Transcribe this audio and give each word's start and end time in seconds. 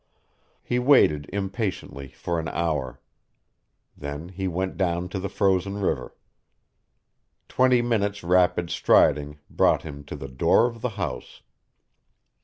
He 0.63 0.79
waited 0.79 1.29
impatiently 1.31 2.07
for 2.07 2.39
an 2.39 2.47
hour. 2.47 2.99
Then 3.95 4.29
he 4.29 4.47
went 4.47 4.75
down 4.75 5.09
to 5.09 5.19
the 5.19 5.29
frozen 5.29 5.77
river. 5.77 6.15
Twenty 7.47 7.83
minutes' 7.83 8.23
rapid 8.23 8.71
striding 8.71 9.37
brought 9.47 9.83
him 9.83 10.03
to 10.05 10.15
the 10.15 10.27
door 10.27 10.65
of 10.65 10.81
the 10.81 10.89
house. 10.97 11.43